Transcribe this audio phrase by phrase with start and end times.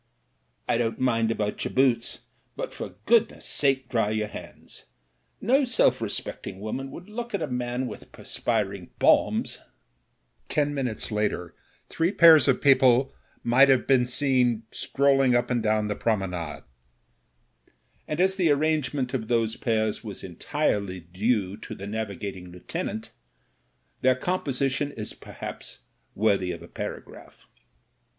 [0.67, 2.21] "I don't mind about your boots;
[2.55, 4.85] but for goodness* sake dry your hands.
[5.39, 9.59] No self respecting woman would look at a man with perspiring palms."
[10.49, 11.53] Ten minutes later
[11.87, 15.51] three pairs of people might have i62 MEN, WOMEN AND GUNS been seen strolling up
[15.51, 16.63] and down the Promenade.
[18.07, 23.11] And as the arrangement of those pairs was entirely due to the navigating lieutenant,
[24.01, 25.81] their composition is per haps
[26.15, 27.45] worthy of a paragraph.